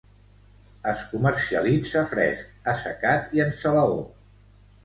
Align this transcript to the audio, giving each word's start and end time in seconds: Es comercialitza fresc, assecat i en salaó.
Es 0.91 1.03
comercialitza 1.11 2.03
fresc, 2.13 2.57
assecat 2.75 3.37
i 3.39 3.45
en 3.47 3.55
salaó. 3.63 4.05